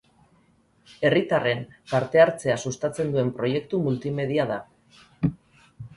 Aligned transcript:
Herritarren 1.09 1.61
parte 1.91 2.23
hartzea 2.23 2.57
sustatzen 2.69 3.15
duen 3.17 3.31
proiektu 3.39 3.85
multimedia 3.87 4.51
da. 4.57 4.59